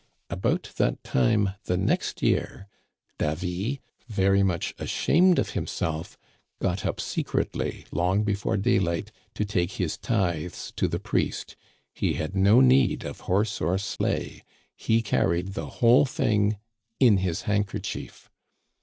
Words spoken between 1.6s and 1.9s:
the